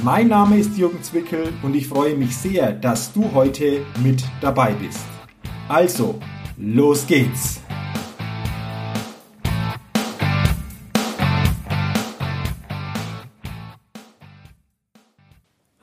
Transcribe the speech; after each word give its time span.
Mein 0.00 0.28
Name 0.28 0.58
ist 0.58 0.76
Jürgen 0.76 1.02
Zwickel 1.02 1.52
und 1.62 1.76
ich 1.76 1.86
freue 1.86 2.16
mich 2.16 2.36
sehr, 2.36 2.72
dass 2.72 3.12
du 3.12 3.32
heute 3.34 3.82
mit 4.02 4.24
dabei 4.40 4.72
bist. 4.72 5.04
Also, 5.68 6.18
los 6.56 7.06
geht's! 7.06 7.60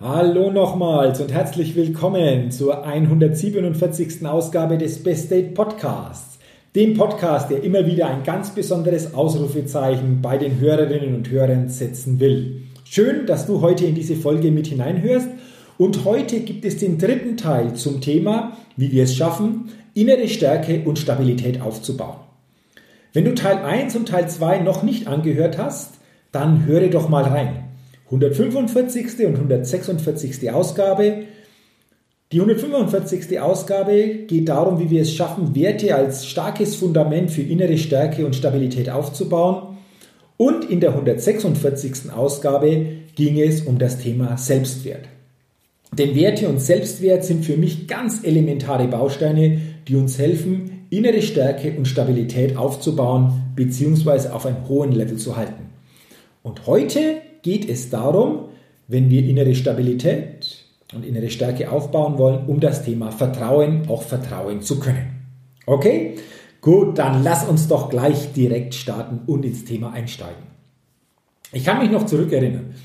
Hallo 0.01 0.51
nochmals 0.51 1.21
und 1.21 1.31
herzlich 1.31 1.75
willkommen 1.75 2.51
zur 2.51 2.85
147. 2.85 4.25
Ausgabe 4.25 4.77
des 4.77 5.03
Best 5.03 5.31
Date 5.31 5.53
Podcasts. 5.53 6.39
Dem 6.75 6.95
Podcast, 6.95 7.49
der 7.49 7.63
immer 7.63 7.85
wieder 7.85 8.07
ein 8.07 8.23
ganz 8.23 8.51
besonderes 8.51 9.13
Ausrufezeichen 9.13 10.21
bei 10.21 10.37
den 10.37 10.59
Hörerinnen 10.59 11.15
und 11.15 11.29
Hörern 11.29 11.69
setzen 11.69 12.19
will. 12.19 12.68
Schön, 12.91 13.27
dass 13.27 13.45
du 13.45 13.61
heute 13.61 13.85
in 13.85 13.93
diese 13.93 14.15
Folge 14.15 14.49
mit 14.49 14.65
hineinhörst. 14.65 15.27
Und 15.77 16.05
heute 16.05 16.39
gibt 16.39 16.65
es 16.65 16.77
den 16.77 16.97
dritten 16.97 17.37
Teil 17.37 17.75
zum 17.75 18.01
Thema, 18.01 18.57
wie 18.77 18.91
wir 18.91 19.03
es 19.03 19.15
schaffen, 19.15 19.69
innere 19.93 20.27
Stärke 20.27 20.81
und 20.85 20.97
Stabilität 20.97 21.61
aufzubauen. 21.61 22.17
Wenn 23.13 23.25
du 23.25 23.35
Teil 23.35 23.59
1 23.59 23.95
und 23.95 24.07
Teil 24.07 24.27
2 24.27 24.61
noch 24.61 24.81
nicht 24.81 25.05
angehört 25.05 25.59
hast, 25.59 25.99
dann 26.31 26.65
höre 26.65 26.87
doch 26.87 27.09
mal 27.09 27.25
rein. 27.25 27.65
145. 28.05 29.23
und 29.27 29.35
146. 29.35 30.49
Ausgabe. 30.49 31.25
Die 32.31 32.39
145. 32.39 33.39
Ausgabe 33.39 34.25
geht 34.25 34.49
darum, 34.49 34.79
wie 34.79 34.89
wir 34.89 35.03
es 35.03 35.13
schaffen, 35.13 35.53
Werte 35.53 35.93
als 35.93 36.25
starkes 36.25 36.75
Fundament 36.75 37.29
für 37.29 37.43
innere 37.43 37.77
Stärke 37.77 38.25
und 38.25 38.35
Stabilität 38.35 38.89
aufzubauen. 38.89 39.68
Und 40.41 40.69
in 40.69 40.79
der 40.79 40.91
146. 40.91 42.13
Ausgabe 42.15 42.85
ging 43.15 43.37
es 43.41 43.63
um 43.63 43.77
das 43.77 43.97
Thema 43.97 44.37
Selbstwert. 44.37 45.09
Denn 45.91 46.15
Werte 46.15 46.47
und 46.47 46.61
Selbstwert 46.61 47.25
sind 47.25 47.43
für 47.43 47.57
mich 47.57 47.89
ganz 47.89 48.23
elementare 48.23 48.87
Bausteine, 48.87 49.59
die 49.85 49.97
uns 49.97 50.17
helfen, 50.17 50.85
innere 50.89 51.21
Stärke 51.21 51.73
und 51.77 51.89
Stabilität 51.89 52.55
aufzubauen 52.55 53.51
bzw. 53.57 54.29
auf 54.29 54.45
einem 54.45 54.65
hohen 54.69 54.93
Level 54.93 55.17
zu 55.17 55.35
halten. 55.35 55.71
Und 56.41 56.67
heute 56.67 57.17
geht 57.41 57.67
es 57.67 57.89
darum, 57.89 58.45
wenn 58.87 59.09
wir 59.09 59.25
innere 59.25 59.55
Stabilität 59.55 60.63
und 60.95 61.05
innere 61.05 61.31
Stärke 61.31 61.69
aufbauen 61.69 62.17
wollen, 62.17 62.45
um 62.47 62.61
das 62.61 62.85
Thema 62.85 63.11
Vertrauen 63.11 63.89
auch 63.89 64.03
vertrauen 64.03 64.61
zu 64.61 64.79
können. 64.79 65.19
Okay? 65.65 66.15
Gut, 66.61 66.97
dann 66.97 67.23
lass 67.23 67.47
uns 67.47 67.67
doch 67.67 67.89
gleich 67.89 68.33
direkt 68.33 68.75
starten 68.75 69.21
und 69.27 69.45
ins 69.45 69.65
Thema 69.65 69.93
einsteigen. 69.93 70.43
Ich 71.51 71.63
kann 71.63 71.79
mich 71.79 71.89
noch 71.89 72.05
zurückerinnern. 72.05 72.75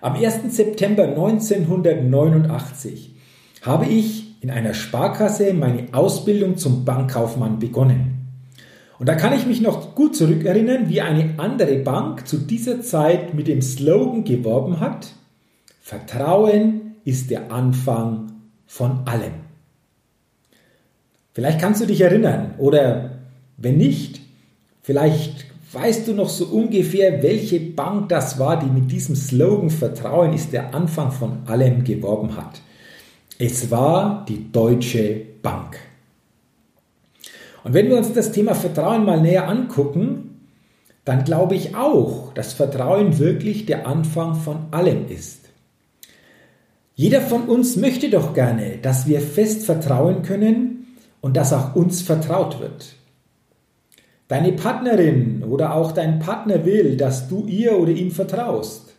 Am 0.00 0.14
1. 0.14 0.54
September 0.54 1.04
1989 1.04 3.16
habe 3.62 3.86
ich 3.86 4.42
in 4.42 4.50
einer 4.50 4.74
Sparkasse 4.74 5.54
meine 5.54 5.86
Ausbildung 5.92 6.58
zum 6.58 6.84
Bankkaufmann 6.84 7.58
begonnen. 7.58 8.10
Und 8.98 9.08
da 9.08 9.14
kann 9.14 9.32
ich 9.32 9.46
mich 9.46 9.62
noch 9.62 9.94
gut 9.94 10.14
zurückerinnern, 10.14 10.90
wie 10.90 11.00
eine 11.00 11.34
andere 11.38 11.78
Bank 11.78 12.28
zu 12.28 12.36
dieser 12.36 12.82
Zeit 12.82 13.34
mit 13.34 13.48
dem 13.48 13.62
Slogan 13.62 14.24
geworben 14.24 14.80
hat, 14.80 15.08
Vertrauen 15.80 16.96
ist 17.04 17.30
der 17.30 17.50
Anfang 17.50 18.32
von 18.66 19.06
allem. 19.06 19.32
Vielleicht 21.32 21.60
kannst 21.60 21.82
du 21.82 21.86
dich 21.86 22.00
erinnern 22.00 22.54
oder 22.58 23.13
wenn 23.56 23.76
nicht, 23.76 24.20
vielleicht 24.82 25.46
weißt 25.72 26.08
du 26.08 26.14
noch 26.14 26.28
so 26.28 26.46
ungefähr, 26.46 27.22
welche 27.22 27.60
Bank 27.60 28.08
das 28.08 28.38
war, 28.38 28.58
die 28.58 28.70
mit 28.70 28.90
diesem 28.90 29.16
Slogan 29.16 29.70
Vertrauen 29.70 30.32
ist 30.32 30.52
der 30.52 30.74
Anfang 30.74 31.10
von 31.10 31.38
allem 31.46 31.84
geworben 31.84 32.36
hat. 32.36 32.60
Es 33.38 33.70
war 33.70 34.24
die 34.28 34.50
Deutsche 34.52 35.20
Bank. 35.42 35.78
Und 37.64 37.74
wenn 37.74 37.88
wir 37.88 37.96
uns 37.96 38.12
das 38.12 38.30
Thema 38.30 38.54
Vertrauen 38.54 39.04
mal 39.04 39.20
näher 39.20 39.48
angucken, 39.48 40.48
dann 41.04 41.24
glaube 41.24 41.54
ich 41.54 41.74
auch, 41.74 42.32
dass 42.34 42.52
Vertrauen 42.52 43.18
wirklich 43.18 43.66
der 43.66 43.86
Anfang 43.86 44.36
von 44.36 44.66
allem 44.70 45.08
ist. 45.08 45.50
Jeder 46.94 47.20
von 47.20 47.48
uns 47.48 47.76
möchte 47.76 48.08
doch 48.08 48.34
gerne, 48.34 48.78
dass 48.80 49.08
wir 49.08 49.20
fest 49.20 49.64
vertrauen 49.66 50.22
können 50.22 50.96
und 51.20 51.36
dass 51.36 51.52
auch 51.52 51.74
uns 51.74 52.02
vertraut 52.02 52.60
wird. 52.60 52.94
Deine 54.28 54.52
Partnerin 54.52 55.44
oder 55.44 55.74
auch 55.74 55.92
dein 55.92 56.18
Partner 56.18 56.64
will, 56.64 56.96
dass 56.96 57.28
du 57.28 57.46
ihr 57.46 57.78
oder 57.78 57.92
ihm 57.92 58.10
vertraust. 58.10 58.94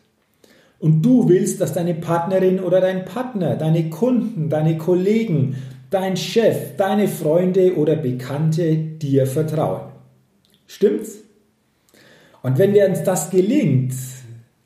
Und 0.79 1.01
du 1.01 1.27
willst, 1.27 1.61
dass 1.61 1.73
deine 1.73 1.95
Partnerin 1.95 2.59
oder 2.59 2.79
dein 2.79 3.05
Partner, 3.05 3.55
deine 3.55 3.89
Kunden, 3.89 4.49
deine 4.49 4.77
Kollegen, 4.77 5.55
dein 5.89 6.15
Chef, 6.17 6.75
deine 6.77 7.07
Freunde 7.07 7.75
oder 7.75 7.95
Bekannte 7.95 8.75
dir 8.75 9.25
vertrauen. 9.25 9.81
Stimmt's? 10.67 11.17
Und 12.43 12.59
wenn 12.59 12.73
dir 12.73 12.87
uns 12.87 13.01
das 13.01 13.31
gelingt, 13.31 13.93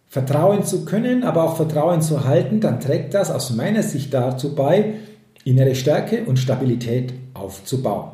vertrauen 0.08 0.64
zu 0.64 0.84
können, 0.84 1.24
aber 1.24 1.44
auch 1.44 1.56
Vertrauen 1.56 2.02
zu 2.02 2.26
halten, 2.26 2.60
dann 2.60 2.80
trägt 2.80 3.14
das 3.14 3.32
aus 3.32 3.56
meiner 3.56 3.84
Sicht 3.84 4.14
dazu 4.14 4.56
bei, 4.56 4.96
innere 5.46 5.76
Stärke 5.76 6.26
und 6.26 6.38
Stabilität 6.38 7.14
aufzubauen. 7.34 8.12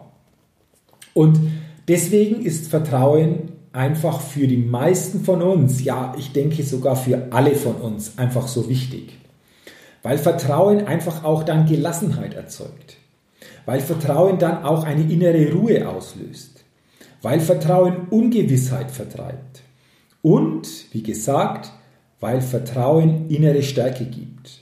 Und 1.14 1.40
Deswegen 1.88 2.44
ist 2.44 2.68
Vertrauen 2.68 3.52
einfach 3.72 4.22
für 4.22 4.48
die 4.48 4.58
meisten 4.58 5.24
von 5.24 5.42
uns, 5.42 5.84
ja, 5.84 6.16
ich 6.18 6.32
denke 6.32 6.64
sogar 6.64 6.96
für 6.96 7.28
alle 7.32 7.56
von 7.56 7.76
uns 7.76 8.18
einfach 8.18 8.48
so 8.48 8.70
wichtig. 8.70 9.20
Weil 10.02 10.18
Vertrauen 10.18 10.88
einfach 10.88 11.24
auch 11.24 11.44
dann 11.44 11.68
Gelassenheit 11.68 12.34
erzeugt. 12.34 12.98
Weil 13.66 13.82
Vertrauen 13.82 14.40
dann 14.40 14.64
auch 14.64 14.84
eine 14.84 15.12
innere 15.12 15.52
Ruhe 15.52 15.88
auslöst. 15.88 16.64
Weil 17.22 17.40
Vertrauen 17.40 18.08
Ungewissheit 18.10 18.92
vertreibt. 18.92 19.62
Und, 20.22 20.68
wie 20.92 21.04
gesagt, 21.04 21.72
weil 22.20 22.42
Vertrauen 22.42 23.30
innere 23.30 23.62
Stärke 23.62 24.06
gibt. 24.06 24.60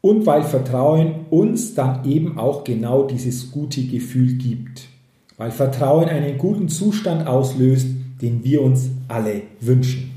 Und 0.00 0.24
weil 0.26 0.44
Vertrauen 0.44 1.26
uns 1.30 1.74
dann 1.74 2.04
eben 2.04 2.38
auch 2.38 2.64
genau 2.64 3.04
dieses 3.04 3.50
gute 3.50 3.82
Gefühl 3.84 4.34
gibt 4.34 4.88
weil 5.38 5.52
Vertrauen 5.52 6.08
einen 6.08 6.36
guten 6.36 6.68
Zustand 6.68 7.26
auslöst, 7.26 7.86
den 8.20 8.44
wir 8.44 8.60
uns 8.60 8.90
alle 9.06 9.42
wünschen. 9.60 10.10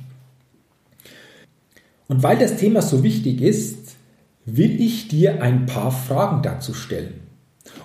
Und 2.10 2.24
weil 2.24 2.38
das 2.38 2.58
Thema 2.58 2.82
so 2.82 3.04
wichtig 3.04 3.42
ist, 3.42 3.96
will 4.46 4.82
ich 4.82 5.08
dir 5.08 5.42
ein 5.42 5.66
paar 5.66 5.92
Fragen 5.92 6.42
dazu 6.42 6.74
stellen. 6.74 7.22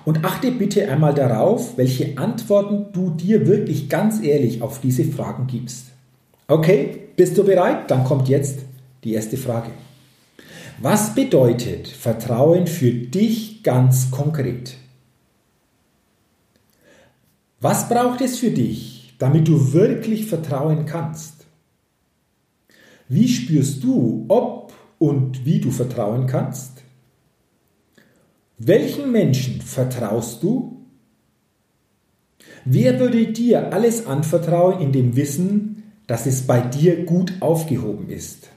Und 0.04 0.24
achte 0.24 0.50
bitte 0.50 0.90
einmal 0.90 1.14
darauf, 1.14 1.76
welche 1.76 2.16
Antworten 2.18 2.86
du 2.92 3.10
dir 3.10 3.46
wirklich 3.46 3.88
ganz 3.88 4.22
ehrlich 4.22 4.62
auf 4.62 4.80
diese 4.80 5.04
Fragen 5.04 5.46
gibst. 5.46 5.86
Okay, 6.48 6.98
bist 7.16 7.36
du 7.36 7.44
bereit? 7.44 7.90
Dann 7.90 8.04
kommt 8.04 8.28
jetzt 8.28 8.60
die 9.04 9.14
erste 9.14 9.36
Frage. 9.36 9.70
Was 10.80 11.14
bedeutet 11.14 11.88
Vertrauen 11.88 12.66
für 12.66 12.92
dich 12.92 13.62
ganz 13.62 14.10
konkret? 14.10 14.76
Was 17.68 17.88
braucht 17.88 18.20
es 18.20 18.38
für 18.38 18.52
dich, 18.52 19.16
damit 19.18 19.48
du 19.48 19.72
wirklich 19.72 20.26
vertrauen 20.26 20.86
kannst? 20.86 21.46
Wie 23.08 23.26
spürst 23.26 23.82
du, 23.82 24.24
ob 24.28 24.72
und 25.00 25.44
wie 25.44 25.58
du 25.58 25.72
vertrauen 25.72 26.28
kannst? 26.28 26.84
Welchen 28.56 29.10
Menschen 29.10 29.60
vertraust 29.62 30.44
du? 30.44 30.86
Wer 32.64 33.00
würde 33.00 33.32
dir 33.32 33.72
alles 33.72 34.06
anvertrauen 34.06 34.80
in 34.80 34.92
dem 34.92 35.16
Wissen, 35.16 35.92
dass 36.06 36.26
es 36.26 36.46
bei 36.46 36.60
dir 36.60 37.04
gut 37.04 37.32
aufgehoben 37.40 38.10
ist? 38.10 38.48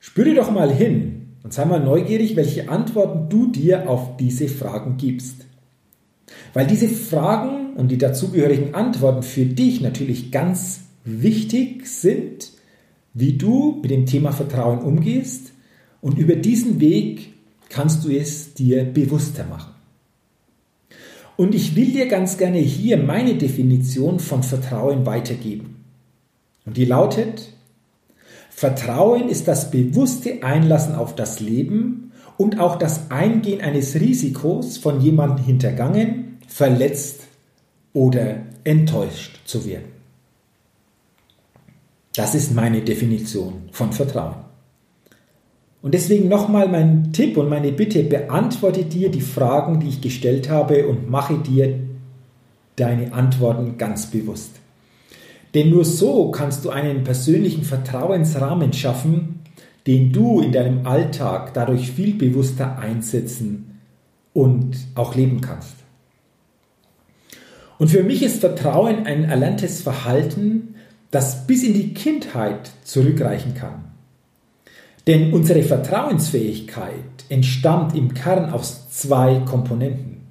Spüre 0.00 0.34
doch 0.34 0.50
mal 0.50 0.72
hin, 0.72 1.25
und 1.46 1.52
sei 1.52 1.64
mal 1.64 1.78
neugierig, 1.78 2.34
welche 2.34 2.68
Antworten 2.70 3.28
du 3.28 3.46
dir 3.46 3.88
auf 3.88 4.16
diese 4.16 4.48
Fragen 4.48 4.96
gibst. 4.96 5.46
Weil 6.52 6.66
diese 6.66 6.88
Fragen 6.88 7.74
und 7.74 7.92
die 7.92 7.98
dazugehörigen 7.98 8.74
Antworten 8.74 9.22
für 9.22 9.44
dich 9.44 9.80
natürlich 9.80 10.32
ganz 10.32 10.80
wichtig 11.04 11.86
sind, 11.86 12.50
wie 13.14 13.34
du 13.34 13.78
mit 13.80 13.92
dem 13.92 14.06
Thema 14.06 14.32
Vertrauen 14.32 14.80
umgehst 14.80 15.52
Und 16.00 16.18
über 16.18 16.34
diesen 16.34 16.80
Weg 16.80 17.34
kannst 17.68 18.04
du 18.04 18.10
es 18.10 18.54
dir 18.54 18.82
bewusster 18.82 19.46
machen. 19.46 19.72
Und 21.36 21.54
ich 21.54 21.76
will 21.76 21.92
dir 21.92 22.06
ganz 22.06 22.38
gerne 22.38 22.58
hier 22.58 22.96
meine 22.96 23.36
Definition 23.36 24.18
von 24.18 24.42
Vertrauen 24.42 25.06
weitergeben. 25.06 25.76
Und 26.64 26.76
die 26.76 26.86
lautet, 26.86 27.52
Vertrauen 28.56 29.28
ist 29.28 29.48
das 29.48 29.70
bewusste 29.70 30.42
Einlassen 30.42 30.94
auf 30.94 31.14
das 31.14 31.40
Leben 31.40 32.12
und 32.38 32.58
auch 32.58 32.76
das 32.76 33.10
Eingehen 33.10 33.60
eines 33.60 33.96
Risikos, 33.96 34.78
von 34.78 34.98
jemandem 34.98 35.44
hintergangen, 35.44 36.38
verletzt 36.48 37.20
oder 37.92 38.38
enttäuscht 38.64 39.40
zu 39.44 39.66
werden. 39.66 39.92
Das 42.14 42.34
ist 42.34 42.54
meine 42.54 42.80
Definition 42.80 43.68
von 43.72 43.92
Vertrauen. 43.92 44.36
Und 45.82 45.92
deswegen 45.92 46.30
nochmal 46.30 46.66
mein 46.66 47.12
Tipp 47.12 47.36
und 47.36 47.50
meine 47.50 47.72
Bitte, 47.72 48.04
beantworte 48.04 48.86
dir 48.86 49.10
die 49.10 49.20
Fragen, 49.20 49.80
die 49.80 49.88
ich 49.88 50.00
gestellt 50.00 50.48
habe 50.48 50.88
und 50.88 51.10
mache 51.10 51.36
dir 51.36 51.78
deine 52.76 53.12
Antworten 53.12 53.76
ganz 53.76 54.06
bewusst. 54.06 54.52
Denn 55.56 55.70
nur 55.70 55.86
so 55.86 56.30
kannst 56.30 56.66
du 56.66 56.70
einen 56.70 57.02
persönlichen 57.02 57.62
Vertrauensrahmen 57.62 58.74
schaffen, 58.74 59.40
den 59.86 60.12
du 60.12 60.42
in 60.42 60.52
deinem 60.52 60.86
Alltag 60.86 61.54
dadurch 61.54 61.92
viel 61.92 62.12
bewusster 62.12 62.78
einsetzen 62.78 63.80
und 64.34 64.76
auch 64.94 65.14
leben 65.14 65.40
kannst. 65.40 65.76
Und 67.78 67.88
für 67.88 68.02
mich 68.02 68.22
ist 68.22 68.40
Vertrauen 68.40 69.06
ein 69.06 69.24
erlerntes 69.24 69.80
Verhalten, 69.80 70.74
das 71.10 71.46
bis 71.46 71.62
in 71.62 71.72
die 71.72 71.94
Kindheit 71.94 72.70
zurückreichen 72.84 73.54
kann. 73.54 73.86
Denn 75.06 75.32
unsere 75.32 75.62
Vertrauensfähigkeit 75.62 77.24
entstammt 77.30 77.96
im 77.96 78.12
Kern 78.12 78.50
aus 78.50 78.90
zwei 78.90 79.40
Komponenten. 79.46 80.26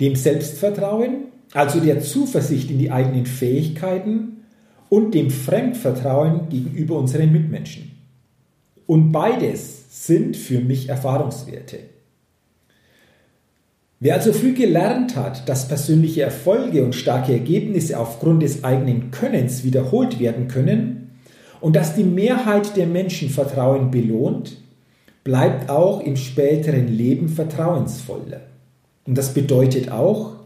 Dem 0.00 0.16
Selbstvertrauen, 0.16 1.29
also 1.52 1.80
der 1.80 2.00
Zuversicht 2.00 2.70
in 2.70 2.78
die 2.78 2.90
eigenen 2.90 3.26
Fähigkeiten 3.26 4.44
und 4.88 5.14
dem 5.14 5.30
Fremdvertrauen 5.30 6.48
gegenüber 6.48 6.96
unseren 6.98 7.32
Mitmenschen. 7.32 7.92
Und 8.86 9.12
beides 9.12 10.06
sind 10.06 10.36
für 10.36 10.60
mich 10.60 10.88
Erfahrungswerte. 10.88 11.78
Wer 14.02 14.14
also 14.14 14.32
früh 14.32 14.54
gelernt 14.54 15.14
hat, 15.14 15.48
dass 15.48 15.68
persönliche 15.68 16.22
Erfolge 16.22 16.84
und 16.84 16.94
starke 16.94 17.32
Ergebnisse 17.32 17.98
aufgrund 17.98 18.42
des 18.42 18.64
eigenen 18.64 19.10
Könnens 19.10 19.62
wiederholt 19.62 20.18
werden 20.18 20.48
können 20.48 21.20
und 21.60 21.76
dass 21.76 21.94
die 21.94 22.04
Mehrheit 22.04 22.76
der 22.76 22.86
Menschen 22.86 23.28
Vertrauen 23.28 23.90
belohnt, 23.90 24.56
bleibt 25.22 25.68
auch 25.68 26.00
im 26.00 26.16
späteren 26.16 26.88
Leben 26.88 27.28
vertrauensvoller. 27.28 28.40
Und 29.06 29.18
das 29.18 29.34
bedeutet 29.34 29.92
auch, 29.92 30.39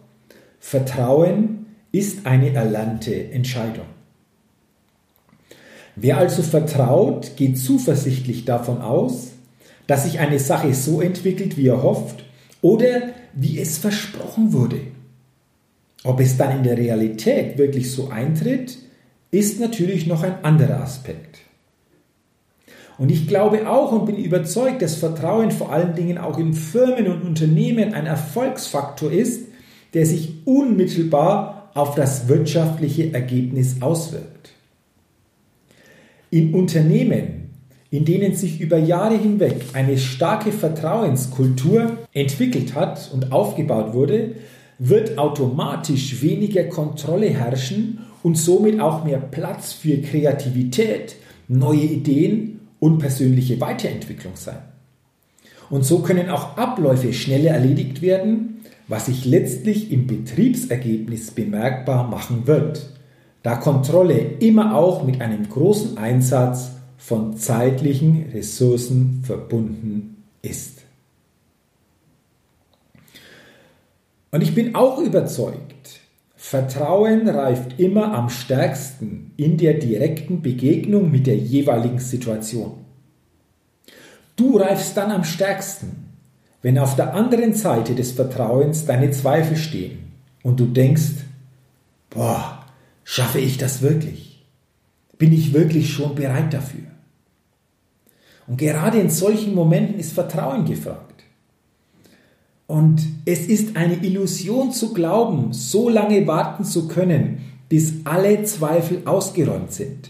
Vertrauen 0.67 1.67
ist 1.93 2.25
eine 2.25 2.55
erlernte 2.55 3.31
Entscheidung. 3.33 3.85
Wer 5.95 6.17
also 6.17 6.43
vertraut, 6.43 7.37
geht 7.37 7.59
zuversichtlich 7.59 8.47
davon 8.47 8.81
aus, 8.81 9.33
dass 9.87 10.05
sich 10.05 10.21
eine 10.21 10.39
Sache 10.39 10.73
so 10.73 11.03
entwickelt, 11.03 11.59
wie 11.59 11.69
er 11.69 11.83
hofft, 11.83 12.25
oder 12.63 13.11
wie 13.35 13.61
es 13.61 13.77
versprochen 13.77 14.55
wurde. 14.55 14.81
Ob 16.03 16.19
es 16.21 16.39
dann 16.39 16.57
in 16.57 16.63
der 16.63 16.79
Realität 16.79 17.59
wirklich 17.59 17.93
so 17.93 18.09
eintritt, 18.09 18.79
ist 19.31 19.61
natürlich 19.61 20.07
noch 20.07 20.23
ein 20.23 20.43
anderer 20.47 20.81
Aspekt. 20.81 21.41
Und 22.97 23.11
ich 23.11 23.29
glaube 23.29 23.69
auch 23.69 23.93
und 23.93 24.07
bin 24.07 24.17
überzeugt, 24.17 24.81
dass 24.81 24.95
Vertrauen 24.95 25.51
vor 25.51 25.71
allen 25.71 25.95
Dingen 25.95 26.17
auch 26.17 26.39
in 26.39 26.55
Firmen 26.55 27.07
und 27.09 27.23
Unternehmen 27.23 27.93
ein 27.93 28.07
Erfolgsfaktor 28.07 29.13
ist, 29.13 29.54
der 29.95 30.07
sich 30.07 30.35
unmittelbar 30.45 31.71
auf 31.75 31.95
das 31.95 32.29
wirtschaftliche 32.29 33.13
Ergebnis 33.15 33.81
auswirkt. 33.81 34.51
In 36.31 36.53
Unternehmen 36.53 37.45
in 37.95 38.05
denen 38.05 38.35
sich 38.35 38.61
über 38.61 38.77
Jahre 38.77 39.17
hinweg 39.17 39.67
eine 39.73 39.99
starke 39.99 40.51
Vertrauenskultur 40.51 41.99
entwickelt 42.13 42.75
hat 42.75 43.09
und 43.13 43.31
aufgebaut 43.31 43.95
wurde, 43.95 44.33
wird 44.81 45.17
automatisch 45.17 46.21
weniger 46.21 46.65
Kontrolle 46.65 47.29
herrschen 47.29 48.01
und 48.25 48.37
somit 48.37 48.81
auch 48.81 49.05
mehr 49.05 49.19
Platz 49.19 49.73
für 49.73 49.99
Kreativität, 49.99 51.15
neue 51.47 51.85
Ideen 51.85 52.59
und 52.81 52.99
persönliche 52.99 53.61
Weiterentwicklung 53.61 54.33
sein. 54.35 54.59
Und 55.71 55.85
so 55.85 56.01
können 56.01 56.31
auch 56.31 56.57
Abläufe 56.57 57.13
schneller 57.13 57.53
erledigt 57.53 58.03
werden, 58.03 58.54
was 58.89 59.07
sich 59.07 59.25
letztlich 59.25 59.91
im 59.91 60.07
Betriebsergebnis 60.07 61.31
bemerkbar 61.31 62.09
machen 62.09 62.47
wird, 62.47 62.91
da 63.43 63.57
Kontrolle 63.57 64.19
immer 64.41 64.77
auch 64.77 65.05
mit 65.05 65.21
einem 65.21 65.49
großen 65.49 65.99
Einsatz 65.99 66.73
von 66.97 67.37
zeitlichen 67.37 68.31
Ressourcen 68.33 69.23
verbunden 69.23 70.25
ist. 70.43 70.83
Und 74.31 74.43
ich 74.43 74.55
bin 74.55 74.75
auch 74.75 74.99
überzeugt, 74.99 76.01
Vertrauen 76.35 77.29
reift 77.29 77.79
immer 77.79 78.13
am 78.13 78.29
stärksten 78.29 79.33
in 79.37 79.57
der 79.57 79.75
direkten 79.75 80.43
Begegnung 80.43 81.11
mit 81.11 81.27
der 81.27 81.37
jeweiligen 81.37 82.01
Situation. 82.01 82.85
Du 84.37 84.59
reifst 84.59 84.97
dann 84.97 85.11
am 85.11 85.25
stärksten, 85.25 86.04
wenn 86.65 86.79
auf 86.79 86.97
der 86.97 87.13
anderen 87.13 87.53
Seite 87.53 87.95
des 87.95 88.13
Vertrauens 88.13 88.87
deine 88.87 89.11
Zweifel 89.11 89.55
stehen 89.55 89.99
und 90.43 90.59
du 90.59 90.65
denkst, 90.65 91.27
boah, 92.09 92.65
schaffe 93.05 93.39
ich 93.39 93.59
das 93.59 93.83
wirklich? 93.83 94.47
Bin 95.19 95.31
ich 95.31 95.53
wirklich 95.53 95.93
schon 95.93 96.15
bereit 96.15 96.55
dafür? 96.55 96.87
Und 98.47 98.57
gerade 98.57 98.99
in 98.99 99.11
solchen 99.11 99.55
Momenten 99.55 99.99
ist 99.99 100.15
Vertrauen 100.15 100.65
gefragt. 100.65 101.25
Und 102.67 103.03
es 103.27 103.41
ist 103.41 103.77
eine 103.77 104.03
Illusion 104.03 104.73
zu 104.73 104.95
glauben, 104.95 105.53
so 105.53 105.91
lange 105.91 106.27
warten 106.27 106.65
zu 106.65 106.89
können, 106.89 107.43
bis 107.69 107.93
alle 108.05 108.43
Zweifel 108.45 109.03
ausgeräumt 109.05 109.73
sind. 109.73 110.09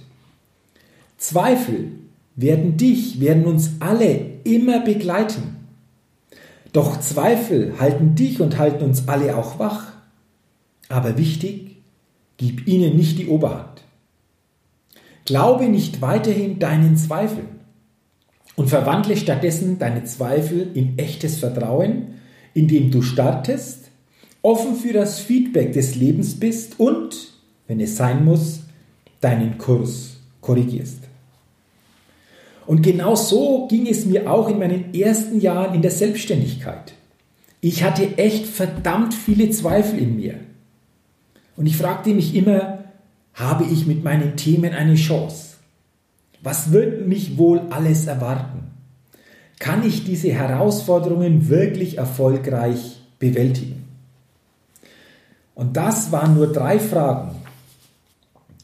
Zweifel 1.19 1.91
werden 2.37 2.77
dich, 2.77 3.19
werden 3.19 3.45
uns 3.45 3.73
alle 3.81 4.21
immer 4.45 4.79
begleiten. 4.85 5.64
Doch 6.75 6.99
Zweifel 6.99 7.75
halten 7.79 8.17
dich 8.17 8.41
und 8.41 8.59
halten 8.59 8.85
uns 8.85 9.07
alle 9.07 9.37
auch 9.37 9.61
wach. 9.61 9.93
Aber 10.89 11.17
wichtig, 11.17 11.77
gib 12.37 12.67
ihnen 12.67 12.97
nicht 12.97 13.17
die 13.17 13.29
Oberhand. 13.29 13.85
Glaube 15.25 15.69
nicht 15.69 16.03
weiterhin 16.03 16.59
deinen 16.59 16.97
Zweifeln 16.97 17.61
und 18.57 18.71
verwandle 18.71 19.17
stattdessen 19.17 19.79
deine 19.79 20.03
Zweifel 20.03 20.73
in 20.75 20.99
echtes 20.99 21.39
Vertrauen, 21.39 22.15
indem 22.55 22.91
du 22.91 23.03
startest, 23.03 23.93
offen 24.43 24.75
für 24.75 24.93
das 24.93 25.21
Feedback 25.21 25.73
des 25.73 25.95
Lebens 25.95 26.41
bist 26.41 26.81
und, 26.81 27.35
wenn 27.69 27.79
es 27.79 27.97
sein 27.97 28.25
muss, 28.25 28.65
deinen 29.21 29.59
Kurs 29.59 30.17
korrigierst. 30.41 31.05
Und 32.67 32.83
genau 32.83 33.15
so 33.15 33.67
ging 33.69 33.87
es 33.87 34.07
mir 34.07 34.31
auch 34.31 34.49
in 34.49 34.59
meinen 34.59 34.95
ersten 34.95 35.41
Jahren 35.41 35.75
in 35.75 35.83
der 35.83 35.91
Selbstständigkeit. 35.91 36.95
Ich 37.61 37.83
hatte 37.83 38.19
echt 38.19 38.47
verdammt 38.47 39.15
viele 39.15 39.51
Zweifel 39.51 39.99
in 39.99 40.17
mir. 40.17 40.41
Und 41.57 41.67
ich 41.67 41.77
fragte 41.77 42.11
mich 42.11 42.35
immer, 42.35 42.85
habe 43.35 43.65
ich 43.65 43.87
mit 43.87 44.05
meinen 44.05 44.37
Themen 44.37 44.73
eine 44.73 44.95
Chance? 44.95 45.57
Was 46.43 46.73
wird 46.73 47.07
mich 47.07 47.39
wohl 47.39 47.63
alles 47.71 48.07
erwarten? 48.07 48.71
Kann 49.59 49.87
ich 49.87 50.05
diese 50.05 50.33
Herausforderungen 50.33 51.49
wirklich 51.49 51.99
erfolgreich 51.99 53.01
bewältigen? 53.19 53.85
Und 55.55 55.77
das 55.77 56.13
waren 56.13 56.35
nur 56.35 56.53
drei 56.53 56.79
Fragen, 56.79 57.37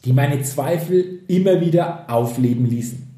die 0.05 0.13
meine 0.13 0.41
Zweifel 0.43 1.19
immer 1.27 1.61
wieder 1.61 2.09
aufleben 2.09 2.65
ließen. 2.65 3.10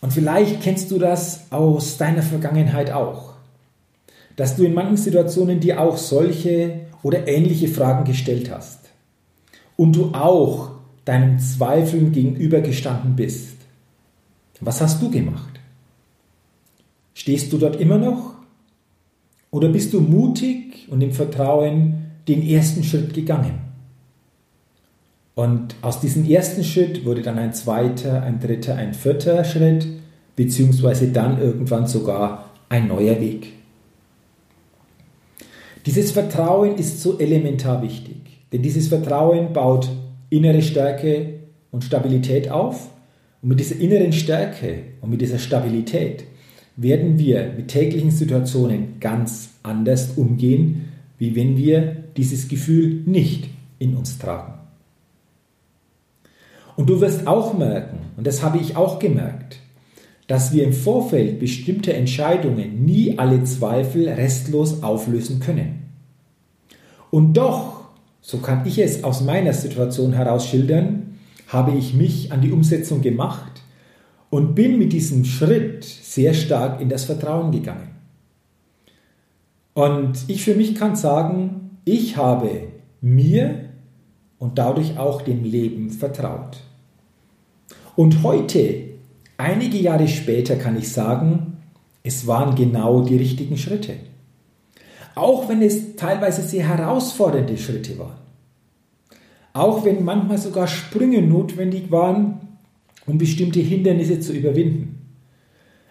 Und 0.00 0.12
vielleicht 0.12 0.62
kennst 0.62 0.90
du 0.90 0.98
das 0.98 1.50
aus 1.50 1.96
deiner 1.96 2.22
Vergangenheit 2.22 2.90
auch, 2.90 3.34
dass 4.36 4.56
du 4.56 4.64
in 4.64 4.74
manchen 4.74 4.96
Situationen 4.96 5.60
dir 5.60 5.80
auch 5.80 5.96
solche 5.96 6.80
oder 7.02 7.26
ähnliche 7.26 7.68
Fragen 7.68 8.04
gestellt 8.04 8.50
hast 8.50 8.78
und 9.76 9.94
du 9.94 10.14
auch 10.14 10.72
deinen 11.04 11.40
Zweifeln 11.40 12.12
gegenübergestanden 12.12 13.16
bist. 13.16 13.56
Was 14.60 14.80
hast 14.80 15.00
du 15.02 15.10
gemacht? 15.10 15.60
Stehst 17.14 17.52
du 17.52 17.58
dort 17.58 17.76
immer 17.76 17.98
noch? 17.98 18.34
Oder 19.50 19.68
bist 19.68 19.92
du 19.92 20.00
mutig 20.00 20.86
und 20.90 21.00
im 21.00 21.12
Vertrauen 21.12 22.12
den 22.28 22.46
ersten 22.46 22.84
Schritt 22.84 23.14
gegangen? 23.14 23.67
Und 25.38 25.76
aus 25.82 26.00
diesem 26.00 26.28
ersten 26.28 26.64
Schritt 26.64 27.04
wurde 27.04 27.22
dann 27.22 27.38
ein 27.38 27.52
zweiter, 27.52 28.24
ein 28.24 28.40
dritter, 28.40 28.74
ein 28.74 28.92
vierter 28.92 29.44
Schritt, 29.44 29.86
beziehungsweise 30.34 31.12
dann 31.12 31.40
irgendwann 31.40 31.86
sogar 31.86 32.50
ein 32.68 32.88
neuer 32.88 33.20
Weg. 33.20 33.52
Dieses 35.86 36.10
Vertrauen 36.10 36.74
ist 36.74 37.00
so 37.00 37.20
elementar 37.20 37.82
wichtig, 37.82 38.16
denn 38.52 38.62
dieses 38.62 38.88
Vertrauen 38.88 39.52
baut 39.52 39.88
innere 40.28 40.60
Stärke 40.60 41.34
und 41.70 41.84
Stabilität 41.84 42.50
auf 42.50 42.88
und 43.40 43.50
mit 43.50 43.60
dieser 43.60 43.78
inneren 43.78 44.12
Stärke 44.12 44.80
und 45.02 45.10
mit 45.10 45.20
dieser 45.20 45.38
Stabilität 45.38 46.24
werden 46.74 47.16
wir 47.16 47.52
mit 47.56 47.68
täglichen 47.68 48.10
Situationen 48.10 48.98
ganz 48.98 49.50
anders 49.62 50.14
umgehen, 50.16 50.88
wie 51.16 51.36
wenn 51.36 51.56
wir 51.56 51.94
dieses 52.16 52.48
Gefühl 52.48 53.04
nicht 53.06 53.48
in 53.78 53.94
uns 53.94 54.18
tragen. 54.18 54.57
Und 56.78 56.88
du 56.88 57.00
wirst 57.00 57.26
auch 57.26 57.58
merken, 57.58 57.98
und 58.16 58.24
das 58.24 58.44
habe 58.44 58.58
ich 58.58 58.76
auch 58.76 59.00
gemerkt, 59.00 59.58
dass 60.28 60.52
wir 60.52 60.62
im 60.62 60.72
Vorfeld 60.72 61.40
bestimmter 61.40 61.92
Entscheidungen 61.92 62.84
nie 62.84 63.18
alle 63.18 63.42
Zweifel 63.42 64.08
restlos 64.08 64.84
auflösen 64.84 65.40
können. 65.40 65.88
Und 67.10 67.36
doch, 67.36 67.80
so 68.20 68.38
kann 68.38 68.64
ich 68.64 68.78
es 68.78 69.02
aus 69.02 69.22
meiner 69.22 69.54
Situation 69.54 70.12
heraus 70.12 70.46
schildern, 70.46 71.18
habe 71.48 71.76
ich 71.76 71.94
mich 71.94 72.30
an 72.30 72.42
die 72.42 72.52
Umsetzung 72.52 73.02
gemacht 73.02 73.60
und 74.30 74.54
bin 74.54 74.78
mit 74.78 74.92
diesem 74.92 75.24
Schritt 75.24 75.82
sehr 75.82 76.32
stark 76.32 76.80
in 76.80 76.88
das 76.88 77.06
Vertrauen 77.06 77.50
gegangen. 77.50 77.90
Und 79.74 80.26
ich 80.28 80.44
für 80.44 80.54
mich 80.54 80.76
kann 80.76 80.94
sagen, 80.94 81.80
ich 81.84 82.16
habe 82.16 82.68
mir 83.00 83.64
und 84.38 84.58
dadurch 84.58 84.96
auch 84.96 85.22
dem 85.22 85.42
Leben 85.42 85.90
vertraut. 85.90 86.67
Und 87.98 88.22
heute, 88.22 88.76
einige 89.38 89.76
Jahre 89.76 90.06
später, 90.06 90.54
kann 90.54 90.78
ich 90.78 90.92
sagen, 90.92 91.56
es 92.04 92.28
waren 92.28 92.54
genau 92.54 93.02
die 93.02 93.16
richtigen 93.16 93.58
Schritte. 93.58 93.94
Auch 95.16 95.48
wenn 95.48 95.62
es 95.62 95.96
teilweise 95.96 96.42
sehr 96.42 96.68
herausfordernde 96.68 97.58
Schritte 97.58 97.98
waren. 97.98 98.18
Auch 99.52 99.84
wenn 99.84 100.04
manchmal 100.04 100.38
sogar 100.38 100.68
Sprünge 100.68 101.22
notwendig 101.22 101.90
waren, 101.90 102.38
um 103.04 103.18
bestimmte 103.18 103.58
Hindernisse 103.58 104.20
zu 104.20 104.32
überwinden. 104.32 105.04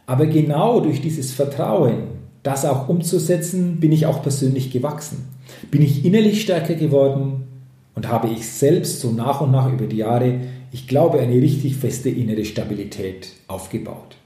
Aber 0.06 0.28
genau 0.28 0.80
durch 0.80 1.02
dieses 1.02 1.34
Vertrauen, 1.34 2.04
das 2.42 2.64
auch 2.64 2.88
umzusetzen, 2.88 3.82
bin 3.82 3.92
ich 3.92 4.06
auch 4.06 4.22
persönlich 4.22 4.72
gewachsen. 4.72 5.28
Bin 5.72 5.82
ich 5.82 6.06
innerlich 6.06 6.42
stärker 6.42 6.76
geworden 6.76 7.44
und 7.96 8.08
habe 8.08 8.30
ich 8.30 8.48
selbst 8.48 9.02
so 9.02 9.12
nach 9.12 9.42
und 9.42 9.52
nach 9.52 9.70
über 9.74 9.88
die 9.88 9.98
Jahre, 9.98 10.40
ich 10.72 10.88
glaube, 10.88 11.20
eine 11.20 11.36
richtig 11.36 11.76
feste 11.76 12.10
innere 12.10 12.46
Stabilität 12.46 13.34
aufgebaut. 13.48 14.18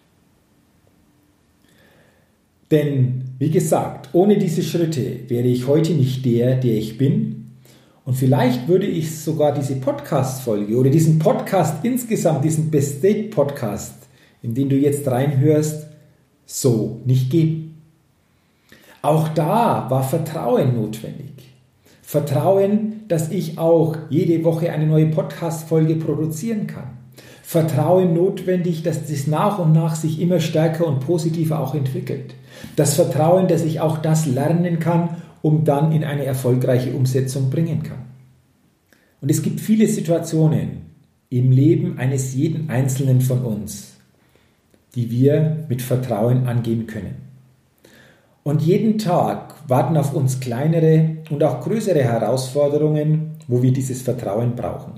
Denn, 2.71 3.25
wie 3.37 3.51
gesagt, 3.51 4.09
ohne 4.13 4.37
diese 4.37 4.63
Schritte 4.63 5.19
wäre 5.27 5.47
ich 5.47 5.67
heute 5.67 5.93
nicht 5.93 6.25
der, 6.25 6.55
der 6.55 6.75
ich 6.75 6.97
bin 6.97 7.41
und 8.05 8.15
vielleicht 8.15 8.67
würde 8.67 8.87
ich 8.87 9.19
sogar 9.19 9.53
diese 9.53 9.75
Podcast-Folge 9.75 10.75
oder 10.75 10.89
diesen 10.89 11.19
Podcast 11.19 11.83
insgesamt, 11.83 12.43
diesen 12.43 12.71
Best 12.71 12.99
State 12.99 13.29
Podcast, 13.29 13.95
in 14.41 14.55
den 14.55 14.69
du 14.69 14.75
jetzt 14.75 15.07
reinhörst, 15.07 15.87
so 16.45 17.01
nicht 17.05 17.29
geben. 17.29 17.81
Auch 19.01 19.29
da 19.29 19.87
war 19.89 20.03
Vertrauen 20.03 20.75
notwendig. 20.75 21.50
Vertrauen, 22.11 23.05
dass 23.07 23.29
ich 23.29 23.57
auch 23.57 23.95
jede 24.09 24.43
Woche 24.43 24.73
eine 24.73 24.85
neue 24.85 25.05
Podcast-Folge 25.05 25.95
produzieren 25.95 26.67
kann. 26.67 26.97
Vertrauen 27.41 28.13
notwendig, 28.13 28.83
dass 28.83 29.07
das 29.07 29.27
nach 29.27 29.59
und 29.59 29.71
nach 29.71 29.95
sich 29.95 30.19
immer 30.19 30.41
stärker 30.41 30.85
und 30.87 30.99
positiver 30.99 31.61
auch 31.61 31.73
entwickelt. 31.73 32.35
Das 32.75 32.95
Vertrauen, 32.95 33.47
dass 33.47 33.63
ich 33.63 33.79
auch 33.79 33.97
das 33.97 34.25
lernen 34.25 34.79
kann 34.79 35.21
um 35.41 35.63
dann 35.63 35.91
in 35.91 36.03
eine 36.03 36.25
erfolgreiche 36.25 36.93
Umsetzung 36.93 37.49
bringen 37.49 37.81
kann. 37.83 38.05
Und 39.21 39.31
es 39.31 39.41
gibt 39.41 39.61
viele 39.61 39.87
Situationen 39.87 40.81
im 41.29 41.49
Leben 41.49 41.97
eines 41.97 42.33
jeden 42.35 42.69
Einzelnen 42.69 43.21
von 43.21 43.41
uns, 43.41 43.93
die 44.95 45.09
wir 45.09 45.65
mit 45.69 45.81
Vertrauen 45.81 46.45
angehen 46.45 46.87
können. 46.87 47.30
Und 48.43 48.61
jeden 48.61 48.97
Tag 48.97 49.55
warten 49.67 49.97
auf 49.97 50.13
uns 50.13 50.39
kleinere 50.39 51.17
und 51.29 51.43
auch 51.43 51.61
größere 51.61 52.03
Herausforderungen, 52.03 53.31
wo 53.47 53.61
wir 53.61 53.71
dieses 53.71 54.01
Vertrauen 54.01 54.55
brauchen. 54.55 54.93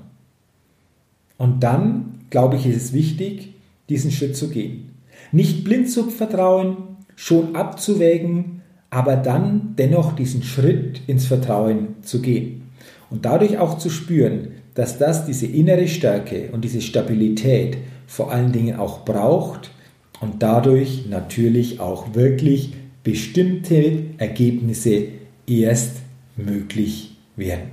Und 1.38 1.62
dann, 1.62 2.20
glaube 2.30 2.56
ich, 2.56 2.66
ist 2.66 2.78
es 2.78 2.94
wichtig, 2.94 3.56
diesen 3.90 4.12
Schritt 4.12 4.38
zu 4.38 4.50
gehen. 4.50 4.96
Nicht 5.32 5.64
blind 5.64 5.90
zu 5.90 6.10
vertrauen, 6.10 6.78
schon 7.16 7.56
abzuwägen, 7.56 8.62
aber 8.90 9.16
dann 9.16 9.74
dennoch 9.78 10.14
diesen 10.14 10.44
Schritt 10.44 11.02
ins 11.08 11.26
Vertrauen 11.26 11.96
zu 12.02 12.22
gehen 12.22 12.64
und 13.10 13.26
dadurch 13.26 13.58
auch 13.58 13.78
zu 13.78 13.90
spüren, 13.90 14.50
dass 14.76 14.98
das 14.98 15.26
diese 15.26 15.46
innere 15.46 15.88
Stärke 15.88 16.50
und 16.52 16.64
diese 16.64 16.82
Stabilität 16.82 17.78
vor 18.08 18.32
allen 18.32 18.52
Dingen 18.52 18.78
auch 18.78 19.06
braucht 19.06 19.72
und 20.20 20.42
dadurch 20.42 21.06
natürlich 21.10 21.80
auch 21.80 22.16
wirklich 22.16 22.74
bestimmte 23.04 24.06
Ergebnisse 24.18 25.08
erst 25.46 25.98
möglich 26.36 27.16
werden. 27.36 27.72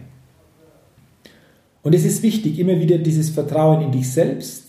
Und 1.82 1.94
es 1.94 2.04
ist 2.04 2.22
wichtig, 2.22 2.58
immer 2.58 2.78
wieder 2.80 2.98
dieses 2.98 3.30
Vertrauen 3.30 3.82
in 3.82 3.92
dich 3.92 4.10
selbst, 4.10 4.64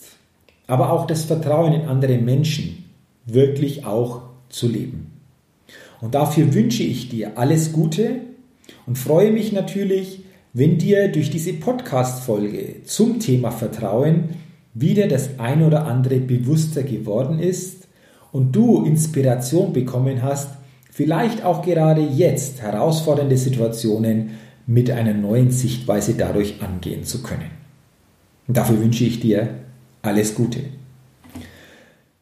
aber 0.67 0.91
auch 0.93 1.07
das 1.07 1.25
Vertrauen 1.25 1.73
in 1.73 1.81
andere 1.81 2.17
Menschen 2.17 2.85
wirklich 3.25 3.85
auch 3.85 4.21
zu 4.49 4.67
leben. 4.67 5.11
Und 5.99 6.15
dafür 6.15 6.53
wünsche 6.53 6.83
ich 6.83 7.09
dir 7.09 7.37
alles 7.37 7.73
Gute 7.73 8.21
und 8.85 8.97
freue 8.97 9.31
mich 9.31 9.51
natürlich, 9.51 10.23
wenn 10.53 10.77
dir 10.77 11.09
durch 11.09 11.29
diese 11.29 11.53
Podcast-Folge 11.53 12.83
zum 12.85 13.19
Thema 13.19 13.51
Vertrauen 13.51 14.29
wieder 14.73 15.07
das 15.07 15.39
ein 15.39 15.63
oder 15.63 15.85
andere 15.85 16.19
bewusster 16.19 16.83
geworden 16.83 17.39
ist 17.39 17.87
und 18.31 18.55
du 18.55 18.85
Inspiration 18.85 19.73
bekommen 19.73 20.21
hast, 20.21 20.49
vielleicht 20.91 21.43
auch 21.43 21.61
gerade 21.61 22.01
jetzt 22.01 22.61
herausfordernde 22.61 23.37
Situationen 23.37 24.31
mit 24.67 24.91
einer 24.91 25.13
neuen 25.13 25.51
Sichtweise 25.51 26.13
dadurch 26.13 26.61
angehen 26.61 27.03
zu 27.03 27.23
können. 27.23 27.51
Und 28.47 28.57
dafür 28.57 28.79
wünsche 28.79 29.05
ich 29.05 29.19
dir 29.19 29.49
alles 30.01 30.35
Gute. 30.35 30.59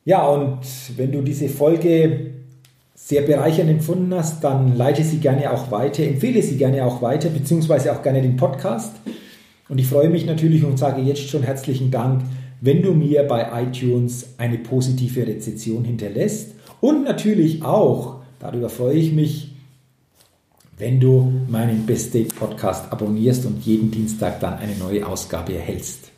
Ja, 0.05 0.25
und 0.27 0.59
wenn 0.97 1.11
du 1.11 1.21
diese 1.21 1.49
Folge 1.49 2.31
sehr 2.95 3.21
bereichernd 3.21 3.69
empfunden 3.69 4.13
hast, 4.13 4.43
dann 4.43 4.75
leite 4.75 5.03
sie 5.03 5.17
gerne 5.17 5.51
auch 5.51 5.71
weiter, 5.71 6.03
empfehle 6.03 6.41
sie 6.41 6.57
gerne 6.57 6.85
auch 6.85 7.01
weiter, 7.01 7.29
beziehungsweise 7.29 7.93
auch 7.93 8.01
gerne 8.01 8.21
den 8.21 8.35
Podcast. 8.35 8.93
Und 9.67 9.79
ich 9.79 9.87
freue 9.87 10.09
mich 10.09 10.25
natürlich 10.25 10.63
und 10.63 10.77
sage 10.77 11.01
jetzt 11.01 11.29
schon 11.29 11.43
herzlichen 11.43 11.91
Dank, 11.91 12.23
wenn 12.61 12.81
du 12.81 12.93
mir 12.93 13.23
bei 13.23 13.63
iTunes 13.63 14.33
eine 14.37 14.57
positive 14.57 15.25
Rezension 15.25 15.83
hinterlässt. 15.83 16.55
Und 16.81 17.03
natürlich 17.03 17.63
auch, 17.63 18.21
darüber 18.39 18.69
freue 18.69 18.95
ich 18.95 19.11
mich, 19.13 19.51
wenn 20.77 20.99
du 20.99 21.33
meinen 21.49 21.85
Best 21.85 22.13
Date 22.13 22.35
Podcast 22.35 22.91
abonnierst 22.91 23.45
und 23.45 23.65
jeden 23.65 23.91
Dienstag 23.91 24.39
dann 24.39 24.59
eine 24.59 24.75
neue 24.75 25.05
Ausgabe 25.05 25.53
erhältst. 25.53 26.11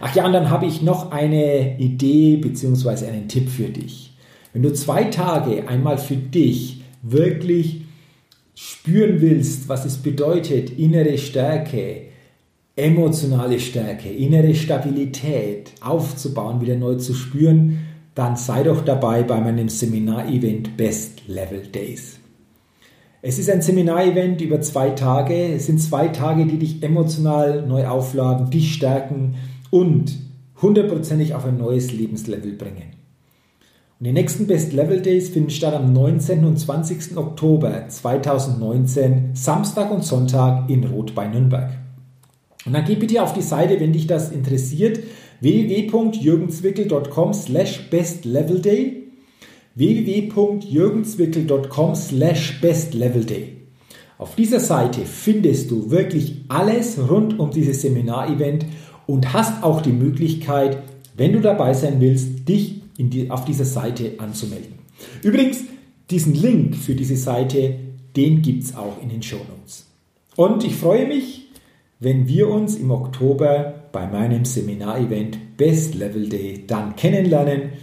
Ach 0.00 0.14
ja, 0.16 0.26
und 0.26 0.32
dann 0.32 0.50
habe 0.50 0.66
ich 0.66 0.82
noch 0.82 1.12
eine 1.12 1.78
Idee 1.78 2.36
bzw. 2.36 3.06
einen 3.06 3.28
Tipp 3.28 3.48
für 3.48 3.68
dich. 3.68 4.12
Wenn 4.52 4.62
du 4.62 4.72
zwei 4.72 5.04
Tage 5.04 5.68
einmal 5.68 5.98
für 5.98 6.16
dich 6.16 6.82
wirklich 7.02 7.82
spüren 8.54 9.20
willst, 9.20 9.68
was 9.68 9.84
es 9.84 9.98
bedeutet, 9.98 10.76
innere 10.76 11.18
Stärke, 11.18 12.11
emotionale 12.76 13.60
Stärke, 13.60 14.08
innere 14.08 14.54
Stabilität 14.54 15.72
aufzubauen, 15.80 16.60
wieder 16.60 16.76
neu 16.76 16.94
zu 16.96 17.14
spüren, 17.14 17.86
dann 18.14 18.36
sei 18.36 18.62
doch 18.62 18.84
dabei 18.84 19.22
bei 19.22 19.40
meinem 19.40 19.68
Seminar-Event 19.68 20.76
Best 20.76 21.22
Level 21.26 21.66
Days. 21.66 22.18
Es 23.20 23.38
ist 23.38 23.50
ein 23.50 23.62
Seminar-Event 23.62 24.40
über 24.40 24.60
zwei 24.60 24.90
Tage. 24.90 25.54
Es 25.54 25.66
sind 25.66 25.80
zwei 25.80 26.08
Tage, 26.08 26.44
die 26.46 26.58
dich 26.58 26.82
emotional 26.82 27.66
neu 27.66 27.86
aufladen, 27.86 28.50
dich 28.50 28.74
stärken 28.74 29.36
und 29.70 30.18
hundertprozentig 30.60 31.34
auf 31.34 31.44
ein 31.44 31.58
neues 31.58 31.92
Lebenslevel 31.92 32.52
bringen. 32.52 32.94
Und 34.00 34.06
die 34.06 34.12
nächsten 34.12 34.46
Best 34.48 34.72
Level 34.72 35.00
Days 35.00 35.28
finden 35.28 35.50
statt 35.50 35.74
am 35.74 35.92
19. 35.92 36.44
und 36.44 36.58
20. 36.58 37.16
Oktober 37.16 37.88
2019, 37.88 39.30
Samstag 39.34 39.92
und 39.92 40.04
Sonntag 40.04 40.68
in 40.68 40.84
Rot 40.84 41.14
bei 41.14 41.28
Nürnberg. 41.28 41.81
Und 42.64 42.74
dann 42.74 42.84
geh 42.84 42.94
bitte 42.94 43.20
auf 43.22 43.32
die 43.32 43.42
Seite, 43.42 43.80
wenn 43.80 43.92
dich 43.92 44.06
das 44.06 44.30
interessiert, 44.30 45.00
www.jürgenswickel.com 45.40 47.34
slash 47.34 47.90
bestlevelday 47.90 49.02
www.jürgenswickel.com 49.74 51.94
slash 51.94 52.60
bestlevelday 52.60 53.56
Auf 54.18 54.34
dieser 54.36 54.60
Seite 54.60 55.06
findest 55.06 55.70
du 55.70 55.90
wirklich 55.90 56.42
alles 56.48 56.98
rund 56.98 57.38
um 57.38 57.50
dieses 57.50 57.80
Seminarevent 57.82 58.64
und 59.06 59.32
hast 59.32 59.62
auch 59.62 59.80
die 59.80 59.92
Möglichkeit, 59.92 60.82
wenn 61.16 61.32
du 61.32 61.40
dabei 61.40 61.72
sein 61.74 62.00
willst, 62.00 62.48
dich 62.48 62.82
die, 62.98 63.30
auf 63.30 63.44
dieser 63.44 63.64
Seite 63.64 64.12
anzumelden. 64.18 64.74
Übrigens, 65.22 65.64
diesen 66.10 66.34
Link 66.34 66.76
für 66.76 66.94
diese 66.94 67.16
Seite, 67.16 67.74
den 68.16 68.42
gibt 68.42 68.64
es 68.64 68.76
auch 68.76 69.00
in 69.02 69.08
den 69.08 69.22
Show 69.22 69.38
Notes. 69.38 69.86
Und 70.36 70.62
ich 70.64 70.76
freue 70.76 71.08
mich, 71.08 71.41
wenn 72.02 72.26
wir 72.26 72.48
uns 72.48 72.74
im 72.74 72.90
Oktober 72.90 73.74
bei 73.92 74.08
meinem 74.08 74.44
Seminarevent 74.44 75.56
Best 75.56 75.94
Level 75.94 76.28
Day 76.28 76.64
dann 76.66 76.96
kennenlernen 76.96 77.74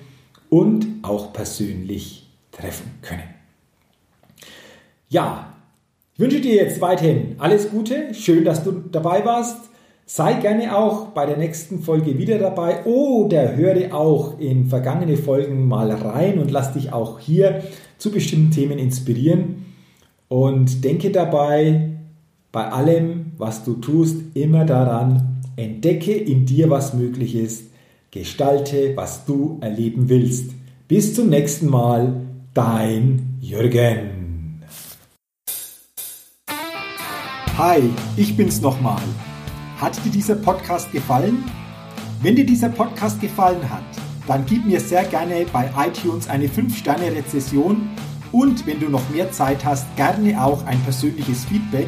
und 0.49 0.85
auch 1.03 1.31
persönlich 1.31 2.27
treffen 2.51 2.91
können. 3.01 3.23
Ja, 5.07 5.53
ich 6.13 6.19
wünsche 6.19 6.41
dir 6.41 6.55
jetzt 6.55 6.81
weiterhin 6.81 7.35
alles 7.37 7.69
Gute. 7.69 8.13
Schön, 8.13 8.43
dass 8.43 8.61
du 8.65 8.73
dabei 8.73 9.23
warst. 9.23 9.69
Sei 10.05 10.33
gerne 10.33 10.75
auch 10.75 11.07
bei 11.07 11.25
der 11.25 11.37
nächsten 11.37 11.79
Folge 11.79 12.17
wieder 12.17 12.39
dabei 12.39 12.83
oder 12.83 13.55
höre 13.55 13.95
auch 13.95 14.37
in 14.37 14.65
vergangene 14.65 15.15
Folgen 15.15 15.65
mal 15.65 15.91
rein 15.91 16.39
und 16.39 16.51
lass 16.51 16.73
dich 16.73 16.91
auch 16.91 17.19
hier 17.19 17.63
zu 17.97 18.11
bestimmten 18.11 18.51
Themen 18.51 18.79
inspirieren. 18.79 19.65
Und 20.27 20.83
denke 20.83 21.09
dabei, 21.09 21.91
bei 22.51 22.67
allem, 22.67 23.18
was 23.39 23.63
du 23.63 23.75
tust, 23.75 24.17
immer 24.33 24.65
daran, 24.65 25.41
entdecke 25.55 26.11
in 26.11 26.45
dir, 26.45 26.69
was 26.69 26.93
möglich 26.93 27.35
ist, 27.35 27.71
gestalte, 28.11 28.91
was 28.97 29.23
du 29.23 29.57
erleben 29.61 30.09
willst. 30.09 30.51
Bis 30.89 31.15
zum 31.15 31.29
nächsten 31.29 31.69
Mal, 31.69 32.19
dein 32.53 33.37
Jürgen. 33.39 34.61
Hi, 37.57 37.81
ich 38.17 38.35
bin's 38.35 38.59
nochmal. 38.59 39.01
Hat 39.77 40.03
dir 40.03 40.11
dieser 40.11 40.35
Podcast 40.35 40.91
gefallen? 40.91 41.41
Wenn 42.21 42.35
dir 42.35 42.45
dieser 42.45 42.67
Podcast 42.67 43.21
gefallen 43.21 43.69
hat, 43.69 43.85
dann 44.27 44.45
gib 44.45 44.65
mir 44.65 44.81
sehr 44.81 45.05
gerne 45.05 45.45
bei 45.53 45.71
iTunes 45.87 46.27
eine 46.27 46.47
5-Sterne-Rezession 46.47 47.87
und 48.33 48.67
wenn 48.67 48.81
du 48.81 48.89
noch 48.89 49.09
mehr 49.11 49.31
Zeit 49.31 49.63
hast, 49.63 49.95
gerne 49.95 50.43
auch 50.43 50.65
ein 50.65 50.79
persönliches 50.81 51.45
Feedback, 51.45 51.87